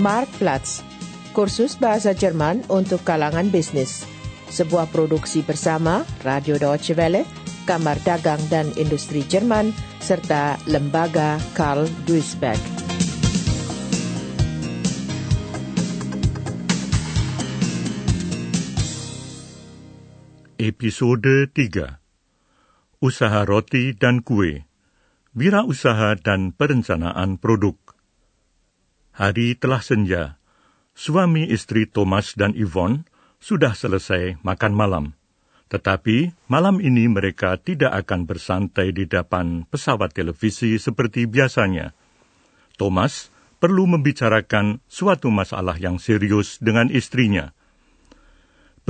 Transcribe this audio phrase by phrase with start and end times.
[0.00, 0.80] Marktplatz,
[1.36, 4.08] kursus bahasa Jerman untuk kalangan bisnis.
[4.48, 7.28] Sebuah produksi bersama Radio Deutsche Welle,
[7.68, 12.58] Kamar Dagang dan Industri Jerman, serta Lembaga Karl Duisberg.
[20.56, 24.64] Episode 3 Usaha Roti dan Kue
[25.36, 27.99] Wirausaha dan Perencanaan Produk
[29.16, 30.38] Hari telah senja.
[30.94, 33.06] Suami istri Thomas dan Yvonne
[33.40, 35.04] sudah selesai makan malam.
[35.70, 41.94] Tetapi malam ini mereka tidak akan bersantai di depan pesawat televisi seperti biasanya.
[42.74, 43.30] Thomas
[43.62, 47.50] perlu membicarakan suatu masalah yang serius dengan istrinya–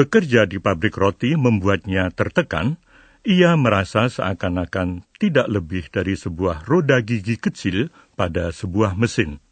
[0.00, 2.80] Bekerja di pabrik roti membuatnya tertekan.
[3.20, 9.44] Ia merasa seakan-akan tidak lebih dari sebuah roda gigi kecil pada sebuah mesin.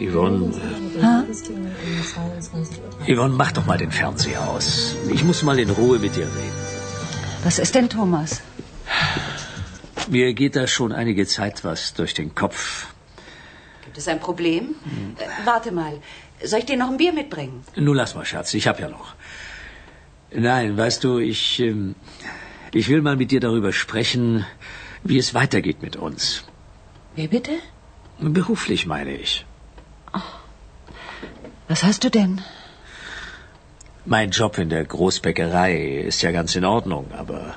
[0.00, 0.52] Yvonne.
[1.02, 1.24] Ha?
[3.08, 4.96] Yvonne, mach doch mal den Fernseher aus.
[5.10, 6.58] Ich muss mal in Ruhe mit dir reden.
[7.42, 8.40] Was ist denn, Thomas?
[10.08, 12.86] Mir geht da schon einige Zeit was durch den Kopf.
[13.84, 14.76] Gibt es ein Problem?
[15.18, 16.00] Äh, warte mal.
[16.42, 17.64] Soll ich dir noch ein Bier mitbringen?
[17.74, 19.14] Nun lass mal, Schatz, ich hab ja noch.
[20.32, 21.94] Nein, weißt du, ich, ähm,
[22.72, 24.44] ich will mal mit dir darüber sprechen,
[25.04, 26.44] wie es weitergeht mit uns.
[27.14, 27.52] Wie bitte?
[28.18, 29.44] Beruflich meine ich.
[31.68, 32.42] Was hast du denn?
[34.04, 35.72] Mein Job in der Großbäckerei
[36.10, 37.54] ist ja ganz in Ordnung, aber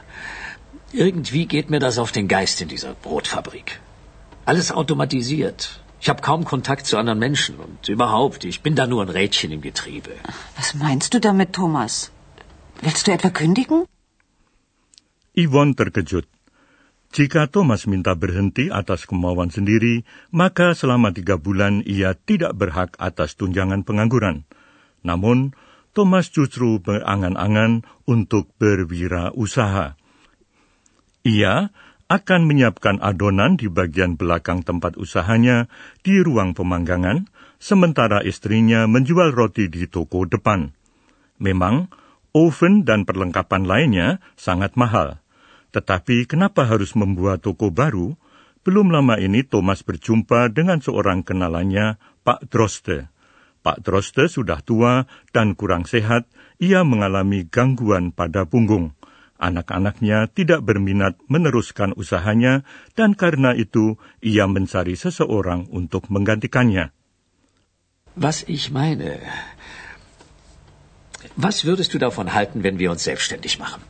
[0.92, 3.80] irgendwie geht mir das auf den Geist in dieser Brotfabrik.
[4.45, 5.82] Alles automatisiert.
[6.00, 9.52] Ich habe kaum Kontakt zu anderen Menschen und überhaupt, ich bin da nur ein Rädchen
[9.52, 10.11] im Getriebe.
[10.56, 12.11] Was meinst du damit, Thomas?
[12.82, 13.86] Willst du etwa kündigen?
[15.36, 16.28] Yvonne terkejut.
[17.16, 23.40] Jika Thomas minta berhenti atas kemauan sendiri, maka selama tiga bulan ia tidak berhak atas
[23.40, 24.44] tunjangan pengangguran.
[25.08, 25.56] Namun,
[25.96, 29.98] Thomas justru berangan-angan untuk berwirausaha.
[31.26, 31.73] Ia
[32.08, 35.67] akan menyiapkan adonan di bagian belakang tempat usahanya
[36.06, 37.28] di ruang pemanggangan,
[37.60, 40.72] sementara istrinya menjual roti di toko depan.
[41.42, 41.92] Memang,
[42.32, 44.08] oven dan perlengkapan lainnya
[44.40, 45.20] sangat mahal.
[45.77, 48.17] Tetapi kenapa harus membuat toko baru?
[48.65, 53.14] Belum lama ini Thomas berjumpa dengan seorang kenalannya, Pak Droste.
[53.61, 56.26] Pak Droste sudah tua dan kurang sehat,
[56.58, 58.98] ia mengalami gangguan pada punggung.
[59.37, 62.66] Anak-anaknya tidak berminat meneruskan usahanya,
[62.98, 66.89] dan karena itu ia mencari seseorang untuk menggantikannya.
[68.17, 69.21] Was ich meine.
[71.37, 73.86] Was würdest du davon halten, wenn wir uns selbstständig machen?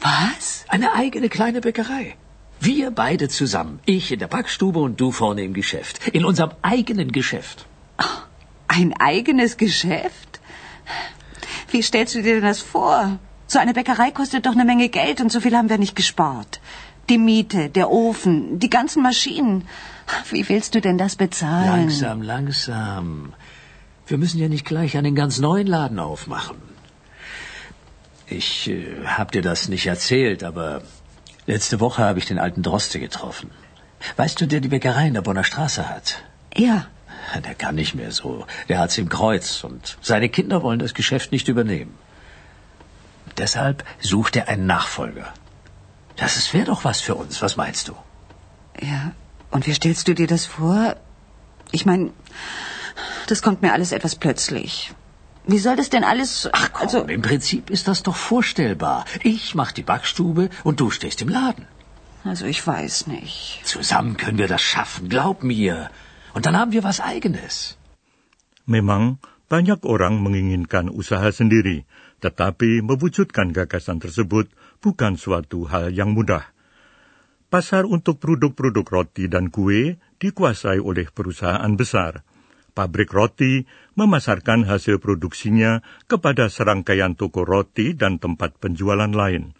[0.00, 0.64] Was?
[0.68, 2.16] Eine eigene kleine Bäckerei.
[2.60, 3.80] Wir beide zusammen.
[3.84, 6.08] Ich in der Backstube und du vorne im Geschäft.
[6.08, 7.66] In unserem eigenen Geschäft.
[8.68, 10.40] Ein eigenes Geschäft?
[11.70, 13.18] Wie stellst du dir denn das vor?
[13.46, 16.60] So eine Bäckerei kostet doch eine Menge Geld und so viel haben wir nicht gespart.
[17.08, 19.68] Die Miete, der Ofen, die ganzen Maschinen.
[20.30, 21.66] Wie willst du denn das bezahlen?
[21.66, 23.34] Langsam, langsam.
[24.06, 26.65] Wir müssen ja nicht gleich einen ganz neuen Laden aufmachen.
[28.28, 30.82] Ich äh, hab dir das nicht erzählt, aber
[31.46, 33.50] letzte Woche habe ich den alten Droste getroffen.
[34.16, 36.22] Weißt du, der die Bäckerei in der Bonner Straße hat?
[36.54, 36.86] Ja.
[37.44, 38.46] Der kann nicht mehr so.
[38.68, 41.94] Der hat's im Kreuz und seine Kinder wollen das Geschäft nicht übernehmen.
[43.36, 45.32] Deshalb sucht er einen Nachfolger.
[46.16, 47.42] Das wäre doch was für uns.
[47.42, 47.94] Was meinst du?
[48.80, 49.12] Ja.
[49.50, 50.96] Und wie stellst du dir das vor?
[51.72, 52.10] Ich meine,
[53.26, 54.92] das kommt mir alles etwas plötzlich.
[55.46, 56.50] Wie soll das denn alles?
[56.52, 59.04] Ach komm, also im Prinzip ist das doch vorstellbar.
[59.22, 61.66] Ich mach die Backstube und du stehst im Laden.
[62.26, 63.62] also ich weiß nicht.
[63.64, 65.90] Zusammen können wir das schaffen, glaub mir.
[66.34, 67.78] Und dann haben wir was eigenes.
[68.66, 71.86] Memang banyak orang menginginkan usaha sendiri,
[72.18, 74.50] tetapi mewujudkan gagasan tersebut
[74.82, 76.42] bukan suatu hal yang mudah.
[77.46, 82.26] Pasar untuk produk-produk roti dan kue dikuasai oleh perusahaan besar.
[82.76, 83.64] Pabrik roti
[83.96, 89.56] memasarkan hasil produksinya kepada serangkaian toko roti dan tempat penjualan lain.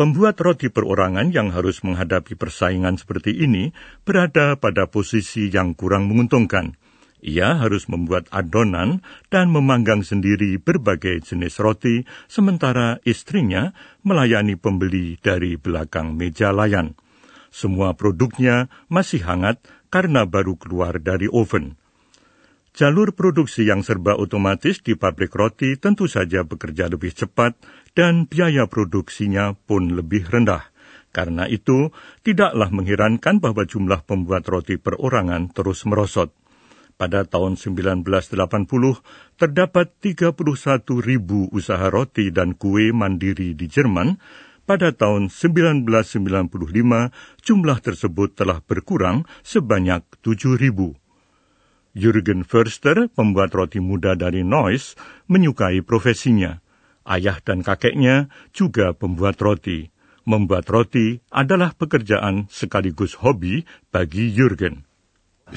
[0.00, 3.76] Pembuat roti perorangan yang harus menghadapi persaingan seperti ini
[4.08, 6.80] berada pada posisi yang kurang menguntungkan.
[7.20, 15.60] Ia harus membuat adonan dan memanggang sendiri berbagai jenis roti, sementara istrinya melayani pembeli dari
[15.60, 16.96] belakang meja layan.
[17.52, 19.60] Semua produknya masih hangat
[19.92, 21.76] karena baru keluar dari oven.
[22.76, 27.56] Jalur produksi yang serba otomatis di pabrik roti tentu saja bekerja lebih cepat
[27.96, 30.60] dan biaya produksinya pun lebih rendah.
[31.08, 31.88] Karena itu,
[32.20, 36.36] tidaklah mengherankan bahwa jumlah pembuat roti perorangan terus merosot.
[37.00, 38.36] Pada tahun 1980,
[39.40, 40.36] terdapat 31
[41.00, 44.20] ribu usaha roti dan kue mandiri di Jerman.
[44.68, 47.08] Pada tahun 1995,
[47.40, 50.92] jumlah tersebut telah berkurang sebanyak 7 ribu.
[51.96, 55.00] Jürgen Förster, pembuat roti muda dari Neuss,
[55.32, 56.60] menyukai profesinya.
[57.08, 59.88] Ayah dan kakeknya juga pembuat roti.
[60.28, 64.84] Membuat roti adalah pekerjaan sekaligus hobi bagi Jürgen.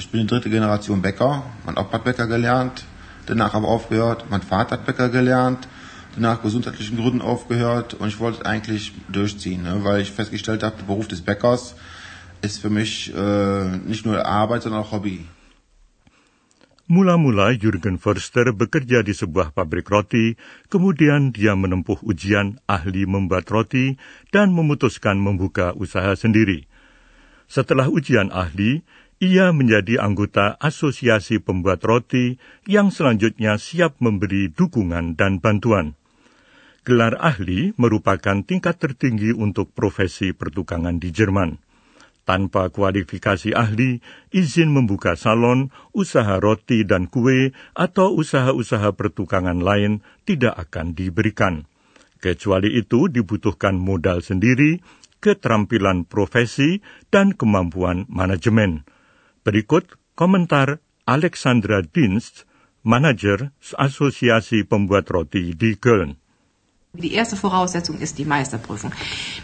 [0.00, 1.44] Ich bin die dritte Generation Bäcker.
[1.66, 2.88] Mein Opa hat Bäcker gelernt,
[3.26, 4.30] danach aber aufgehört.
[4.30, 5.68] Mein Vater hat Bäcker gelernt,
[6.14, 7.92] danach gesundheitlichen Gründen aufgehört.
[7.92, 9.84] Und ich wollte es eigentlich durchziehen, ne?
[9.84, 11.76] weil ich festgestellt habe, der Beruf des Bäckers
[12.40, 15.28] ist für mich äh, nicht nur Arbeit, sondern auch Hobby.
[16.90, 20.34] Mula-mula Jürgen Förster bekerja di sebuah pabrik roti,
[20.66, 23.94] kemudian dia menempuh ujian ahli membuat roti
[24.34, 26.66] dan memutuskan membuka usaha sendiri.
[27.46, 28.82] Setelah ujian ahli,
[29.22, 35.94] ia menjadi anggota asosiasi pembuat roti yang selanjutnya siap memberi dukungan dan bantuan.
[36.82, 41.69] Gelar ahli merupakan tingkat tertinggi untuk profesi pertukangan di Jerman
[42.28, 50.56] tanpa kualifikasi ahli, izin membuka salon, usaha roti dan kue, atau usaha-usaha pertukangan lain tidak
[50.68, 51.64] akan diberikan.
[52.20, 54.84] Kecuali itu dibutuhkan modal sendiri,
[55.24, 58.84] keterampilan profesi, dan kemampuan manajemen.
[59.40, 62.44] Berikut komentar Alexandra Dienst,
[62.84, 66.19] manajer Asosiasi Pembuat Roti di Köln.
[66.92, 68.90] Die erste Voraussetzung ist die Meisterprüfung.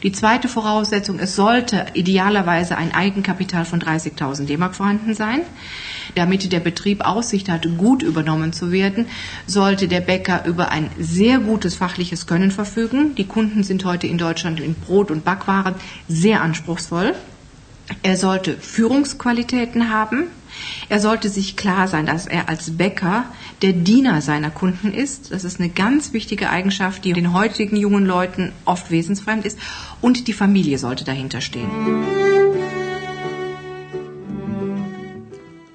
[0.02, 5.42] Die zweite Voraussetzung, es sollte idealerweise ein Eigenkapital von 30.000 D-Mark vorhanden sein.
[6.16, 9.06] Damit der Betrieb Aussicht hatte, gut übernommen zu werden,
[9.46, 13.14] sollte der Bäcker über ein sehr gutes fachliches Können verfügen.
[13.14, 15.76] Die Kunden sind heute in Deutschland in Brot- und Backwaren
[16.08, 17.14] sehr anspruchsvoll.
[18.02, 20.26] Er sollte Führungsqualitäten haben.
[20.88, 23.26] Er sollte sich klar sein, dass er als Bäcker
[23.62, 25.30] der Diener seiner Kunden ist.
[25.30, 29.58] Das ist eine ganz wichtige Eigenschaft, die den heutigen jungen Leuten oft wesensfremd ist.
[30.00, 31.70] Und die Familie sollte dahinter stehen.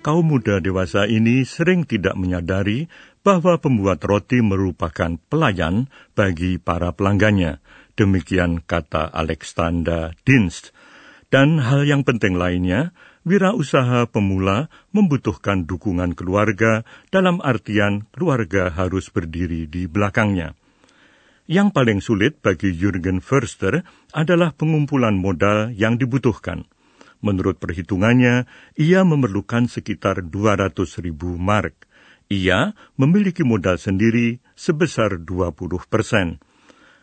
[0.02, 2.90] Kaum muda dewasa ini sering tidak menyadari
[3.22, 7.62] bahwa pembuat roti merupakan pelayan bagi para pelanggannya.
[7.94, 10.74] Demikian kata Alexander Dienst.
[11.32, 12.92] Dan hal yang penting lainnya,
[13.24, 20.60] wirausaha pemula membutuhkan dukungan keluarga dalam artian keluarga harus berdiri di belakangnya.
[21.48, 26.68] Yang paling sulit bagi Jürgen Förster adalah pengumpulan modal yang dibutuhkan.
[27.24, 31.88] Menurut perhitungannya, ia memerlukan sekitar 200 ribu mark.
[32.28, 36.44] Ia memiliki modal sendiri sebesar 20 persen.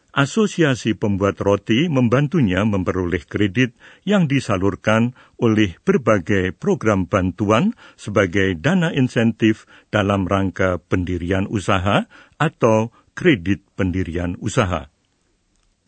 [0.08, 3.76] Asosiasi Pembuat Roti membantunya memperoleh kredit
[4.08, 12.08] yang disalurkan oleh berbagai program bantuan sebagai dana insentif dalam rangka pendirian usaha
[12.40, 14.88] atau kredit pendirian usaha.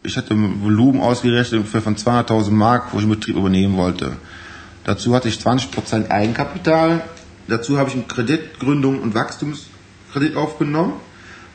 [0.05, 4.21] Ich hatte ein Volumen ausgerechnet ungefähr von 200.000 Mark, wo ich einen Betrieb übernehmen wollte.
[4.85, 7.05] Dazu hatte ich 20% Eigenkapital.
[7.49, 11.01] Dazu habe ich einen Kreditgründung und Wachstumskredit aufgenommen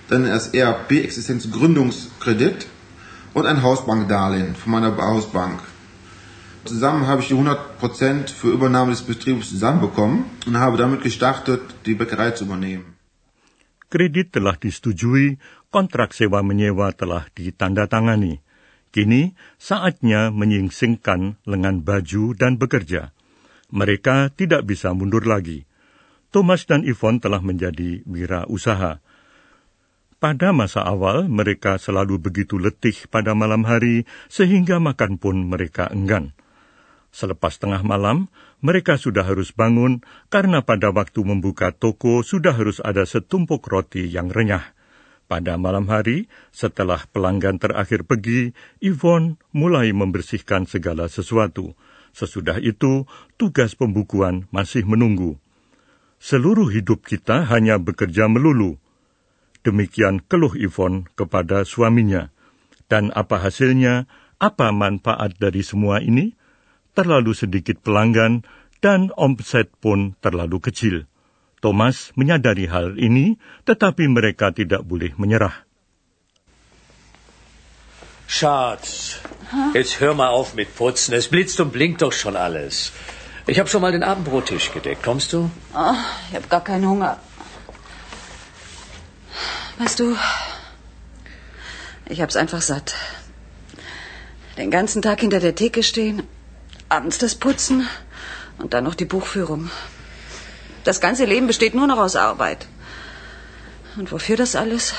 [0.10, 2.68] dann das ERP-Existenzgründungskredit
[3.34, 5.62] und ein Hausbankdarlehen von meiner Hausbank.
[6.66, 12.32] Zusammen habe ich die 100% für Übernahme des zusammenbekommen und habe damit gestartet, die Bäckerei
[12.32, 12.96] zu übernehmen.
[13.86, 15.38] Kredit telah disetujui,
[15.70, 18.42] kontrak sewa menyewa telah ditandatangani.
[18.90, 23.14] Kini saatnya menyingsingkan lengan baju dan bekerja.
[23.70, 25.70] Mereka tidak bisa mundur lagi.
[26.34, 29.05] Thomas dan Yvonne telah menjadi wira usaha.
[30.16, 36.32] Pada masa awal, mereka selalu begitu letih pada malam hari, sehingga makan pun mereka enggan.
[37.12, 38.32] Selepas tengah malam,
[38.64, 44.32] mereka sudah harus bangun karena pada waktu membuka toko sudah harus ada setumpuk roti yang
[44.32, 44.76] renyah.
[45.26, 48.54] Pada malam hari, setelah pelanggan terakhir pergi,
[48.84, 51.74] Yvonne mulai membersihkan segala sesuatu.
[52.16, 53.04] Sesudah itu,
[53.36, 55.36] tugas pembukuan masih menunggu.
[56.22, 58.80] Seluruh hidup kita hanya bekerja melulu,
[59.66, 62.30] Demikian keluh Ivon kepada suaminya.
[62.86, 64.06] Dan apa hasilnya?
[64.38, 66.38] Apa manfaat dari semua ini?
[66.94, 68.46] Terlalu sedikit pelanggan
[68.78, 71.10] dan omset pun terlalu kecil.
[71.66, 75.66] Thomas menyadari hal ini, tetapi mereka tidak boleh menyerah.
[78.30, 79.18] Schatz,
[79.74, 81.18] jetzt hör mal auf mit Putzen.
[81.18, 82.94] Es blitzt und blinkt doch schon alles.
[83.50, 85.02] Ich habe schon mal den Abendbrottisch gedeckt.
[85.02, 85.50] Kommst du?
[85.74, 87.18] Oh, ich habe gar keinen Hunger.
[89.78, 90.16] Weißt du,
[92.08, 92.94] ich hab's einfach satt.
[94.58, 96.24] Den ganzen Tag hinter der Theke stehen,
[96.88, 97.88] abends das Putzen
[98.58, 99.70] und dann noch die Buchführung.
[100.86, 102.68] Das ganze Leben besteht nur noch aus Arbeit.
[103.98, 104.94] Und wofür das alles?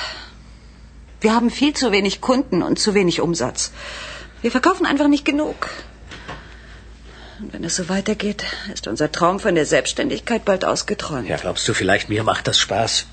[1.21, 3.73] Wir haben viel zu wenig Kunden und zu wenig Umsatz.
[4.43, 5.71] Wir verkaufen einfach nicht genug.
[7.39, 11.29] Und wenn es so weitergeht, ist unser Traum von der Selbstständigkeit bald ausgeträumt.
[11.29, 13.07] Ja, glaubst du vielleicht, mir macht das Spaß?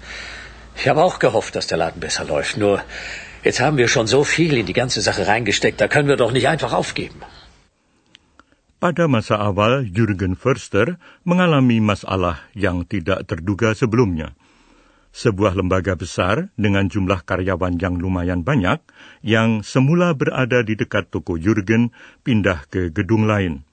[0.76, 2.58] Ich habe auch gehofft, dass der Laden besser läuft.
[2.58, 2.82] Nur,
[3.44, 6.32] jetzt haben wir schon so viel in die ganze Sache reingesteckt, da können wir doch
[6.32, 7.22] nicht einfach aufgeben.
[8.84, 14.36] Pada masa awal, Jürgen Förster mengalami masalah yang tidak terduga sebelumnya.
[15.16, 18.84] Sebuah lembaga besar dengan jumlah karyawan yang lumayan banyak,
[19.24, 21.96] yang semula berada di dekat toko Jürgen,
[22.28, 23.64] pindah ke gedung lain.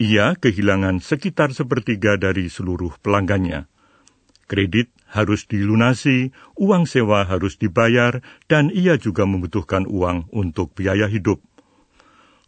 [0.00, 3.68] Ia kehilangan sekitar sepertiga dari seluruh pelanggannya.
[4.46, 11.42] Kredit harus dilunasi, uang sewa harus dibayar, dan ia juga membutuhkan uang untuk biaya hidup.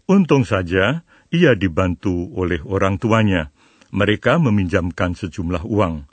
[0.07, 3.50] Untung saja, ia dibantu oleh orang tuanya.
[3.90, 6.07] Mereka meminjamkan sejumlah uang.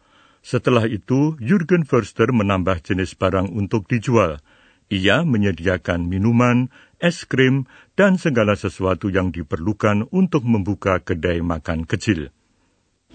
[0.46, 4.44] Setelah itu, Jürgen Förster menambah jenis barang untuk dijual.
[4.94, 6.70] Ia menyediakan minuman,
[7.01, 7.65] es krim,
[7.98, 12.30] dan segala sesuatu yang diperlukan untuk membuka kedai makan kecil.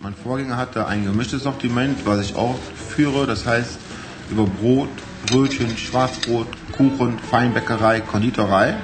[0.02, 3.26] Mein Vorgänger hatte ein gemischtes Sortiment, was ich auch führe.
[3.26, 3.78] Das heißt,
[4.30, 4.88] über Brot,
[5.26, 8.76] Brötchen, Schwarzbrot, Kuchen, Feinbäckerei, Konditorei.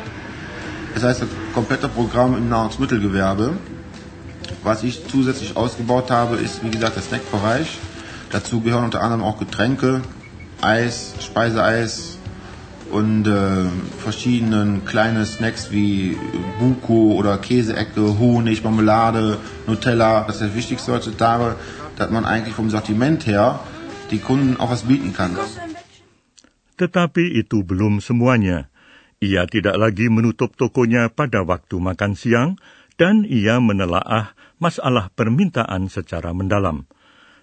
[0.92, 3.56] Das heißt, das komplette Programm im Nahrungsmittelgewerbe.
[4.62, 7.78] Was ich zusätzlich ausgebaut habe, ist wie gesagt der Snackbereich.
[8.30, 10.02] Dazu gehören unter anderem auch Getränke,
[10.60, 12.18] Eis, Speiseeis
[12.90, 13.66] und äh,
[13.98, 16.16] verschiedene kleine Snacks wie
[16.58, 20.24] Buko oder Käseecke, Honig, Marmelade, Nutella.
[20.26, 21.56] Das ist das Wichtigste heutzutage,
[21.96, 23.60] dass man eigentlich vom Sortiment her
[24.10, 25.36] die Kunden auch was bieten kann.
[26.76, 28.68] Tetapi itu belum semuanya.
[29.16, 32.60] Ia tidak lagi menutup tokonya pada waktu makan siang,
[33.00, 36.84] dan ia menelaah masalah permintaan secara mendalam.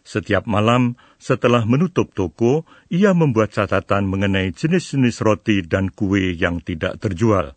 [0.04, 7.00] Setiap malam, setelah menutup toko, ia membuat catatan mengenai jenis-jenis roti dan kue yang tidak
[7.00, 7.56] terjual.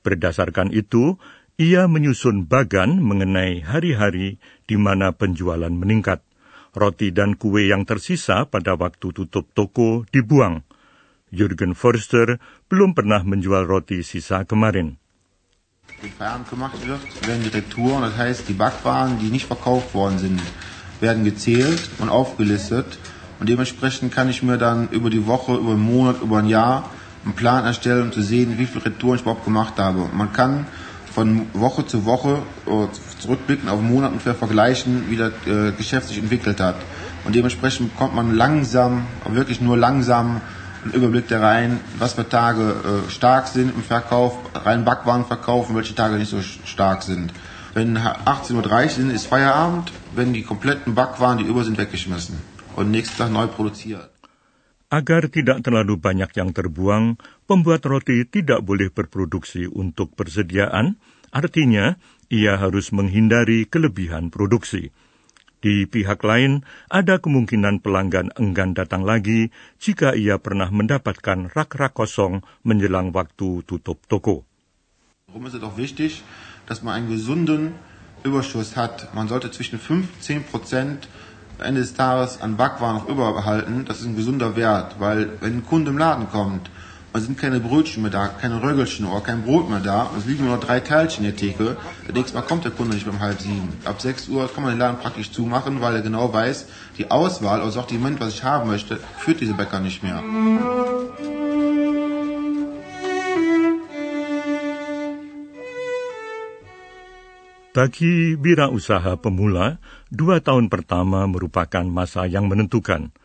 [0.00, 1.20] Berdasarkan itu,
[1.60, 6.24] ia menyusun bagan mengenai hari-hari di mana penjualan meningkat.
[6.72, 10.64] Roti dan kue yang tersisa pada waktu tutup toko dibuang.
[11.28, 12.40] Jürgen Forster
[12.72, 14.96] belum pernah menjual roti sisa kemarin.
[16.00, 20.40] Wenn gemacht wird, werden die Retouren, das heißt die Backwaren, die nicht verkauft worden sind,
[21.02, 22.86] werden gezählt und aufgelistet.
[23.38, 26.88] Und dementsprechend kann ich mir dann über die Woche, über einen Monat, über ein Jahr
[27.24, 30.08] einen Plan erstellen, um zu sehen, wie viele Retouren ich überhaupt gemacht habe.
[30.12, 30.66] Man kann
[31.14, 32.86] von Woche zu Woche äh,
[33.20, 36.76] zurückblicken auf einen Monat ungefähr vergleichen, wie das äh, Geschäft sich entwickelt hat.
[37.24, 40.40] Und dementsprechend kommt man langsam, wirklich nur langsam
[40.84, 42.74] einen Überblick da rein, was für Tage
[43.06, 47.32] äh, stark sind im Verkauf, rein Backwaren verkaufen, welche Tage nicht so stark sind.
[47.74, 52.36] Wenn 18.30 Uhr sind, ist Feierabend, wenn die kompletten Backwaren, die über sind, weggeschmissen
[52.76, 54.12] und nächsten Tag neu produziert.
[54.92, 57.16] Agar tidak terlalu banyak yang terbuang,
[57.48, 61.00] pembuat roti tidak boleh berproduksi untuk persediaan,
[61.32, 61.96] artinya
[62.28, 64.92] ia harus menghindari kelebihan produksi.
[65.62, 69.48] Di pihak lain, ada kemungkinan pelanggan enggan datang lagi
[69.80, 74.44] jika ia pernah mendapatkan rak-rak kosong menjelang waktu tutup toko.
[75.30, 76.20] Warum ist es auch wichtig,
[76.68, 77.78] dass man einen gesunden
[78.24, 79.14] Überschuss hat?
[79.14, 81.08] Man sollte zwischen 5 und 10 Prozent
[81.58, 83.84] Ende des Tages an Backwaren noch überbehalten.
[83.86, 86.70] Das ist ein gesunder Wert, weil wenn ein Kunde im Laden kommt
[87.14, 90.10] es sind keine Brötchen mehr da, keine Röggelchen oder kein Brot mehr da.
[90.16, 91.76] Es liegen nur noch drei Teilchen in der Theke.
[92.06, 93.68] Das nächste Mal kommt der Kunde nicht um halb sieben.
[93.84, 97.60] Ab sechs Uhr kann man den Laden praktisch zumachen, weil er genau weiß, die Auswahl,
[97.60, 100.22] also auch die Moment, was ich haben möchte, führt diese Bäcker nicht mehr.
[107.72, 109.80] Bagi wirausaha pemula,
[110.12, 113.16] dua tahun pertama merupakan masa yang menentukan.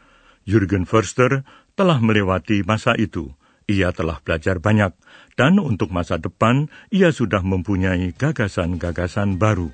[0.47, 1.43] Jürgen Förster
[1.75, 3.35] telah melewati masa itu.
[3.67, 4.95] Ia telah belajar banyak,
[5.35, 9.67] dan untuk masa depan ia sudah mempunyai gagasan-gagasan baru.